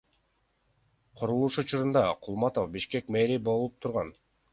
Курулуш 1.17 1.55
учурунда 1.61 2.03
Кулматов 2.27 2.71
Бишкек 2.77 3.05
мэри 3.17 3.37
болуп 3.49 3.77
турган. 3.83 4.11